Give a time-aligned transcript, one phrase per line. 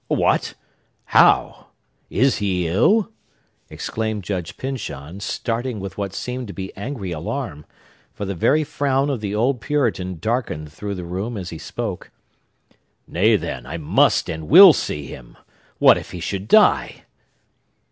[0.07, 0.55] "What!
[1.05, 1.67] How!
[2.09, 3.11] Is he ill?"
[3.69, 7.65] exclaimed Judge Pyncheon, starting with what seemed to be angry alarm;
[8.11, 12.09] for the very frown of the old Puritan darkened through the room as he spoke.
[13.07, 15.37] "Nay, then, I must and will see him!
[15.77, 17.03] What if he should die?"